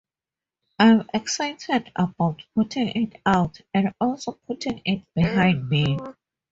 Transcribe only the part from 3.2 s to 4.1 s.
out and